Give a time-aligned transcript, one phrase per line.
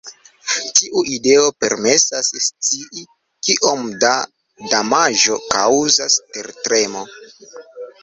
[0.77, 3.05] Tiu ideo permesas scii
[3.49, 4.17] kiom da
[4.75, 7.09] damaĝo kaŭzas tertremo.